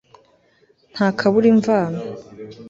[0.93, 2.01] nta kabura imvano